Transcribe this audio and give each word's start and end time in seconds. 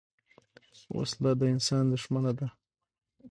وسله 0.97 1.31
د 1.39 1.41
انسان 1.55 1.83
دښمنه 1.93 2.31
ده 2.39 2.47